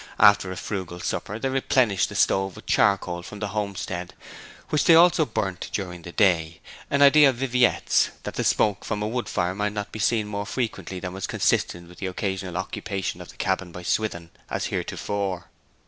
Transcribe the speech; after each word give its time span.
After 0.19 0.51
a 0.51 0.57
frugal 0.57 0.99
supper 0.99 1.37
they 1.37 1.47
replenished 1.49 2.09
the 2.09 2.15
stove 2.15 2.55
with 2.55 2.65
charcoal 2.65 3.21
from 3.21 3.37
the 3.37 3.49
homestead, 3.49 4.15
which 4.69 4.85
they 4.85 4.95
also 4.95 5.27
burnt 5.27 5.69
during 5.71 6.01
the 6.01 6.11
day, 6.11 6.59
an 6.89 7.03
idea 7.03 7.29
of 7.29 7.35
Viviette's, 7.35 8.09
that 8.23 8.33
the 8.33 8.43
smoke 8.43 8.83
from 8.83 9.03
a 9.03 9.07
wood 9.07 9.29
fire 9.29 9.53
might 9.53 9.73
not 9.73 9.91
be 9.91 9.99
seen 9.99 10.25
more 10.25 10.47
frequently 10.47 10.99
than 10.99 11.13
was 11.13 11.27
consistent 11.27 11.87
with 11.87 11.99
the 11.99 12.07
occasional 12.07 12.57
occupation 12.57 13.21
of 13.21 13.29
the 13.29 13.37
cabin 13.37 13.71
by 13.71 13.83
Swithin, 13.83 14.31
as 14.49 14.65
heretofore. 14.73 15.51